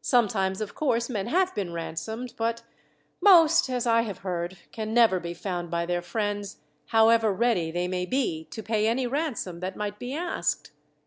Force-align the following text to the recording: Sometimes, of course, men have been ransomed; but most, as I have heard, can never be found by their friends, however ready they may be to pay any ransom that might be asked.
Sometimes, 0.00 0.62
of 0.62 0.74
course, 0.74 1.10
men 1.10 1.26
have 1.26 1.54
been 1.54 1.70
ransomed; 1.74 2.32
but 2.38 2.62
most, 3.20 3.68
as 3.68 3.86
I 3.86 4.00
have 4.00 4.20
heard, 4.20 4.56
can 4.72 4.94
never 4.94 5.20
be 5.20 5.34
found 5.34 5.70
by 5.70 5.84
their 5.84 6.00
friends, 6.00 6.62
however 6.86 7.30
ready 7.30 7.70
they 7.70 7.86
may 7.86 8.06
be 8.06 8.44
to 8.52 8.62
pay 8.62 8.88
any 8.88 9.06
ransom 9.06 9.60
that 9.60 9.76
might 9.76 9.98
be 9.98 10.14
asked. 10.14 10.70